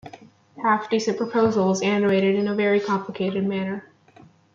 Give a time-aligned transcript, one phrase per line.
[0.63, 3.85] "Half-Decent Proposal" was animated in a very complicated manner.